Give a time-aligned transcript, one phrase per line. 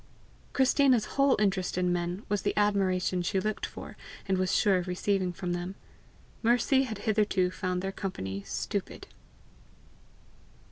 [0.53, 3.95] Christina's whole interest in men was the admiration she looked for
[4.27, 5.75] and was sure of receiving from them;
[6.41, 9.05] Mercy had hitherto found their company stupid.